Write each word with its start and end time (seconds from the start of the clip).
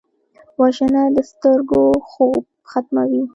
وژنه 0.59 1.03
د 1.15 1.17
سترګو 1.31 1.81
خوب 2.09 2.41
ختموي 2.69 3.23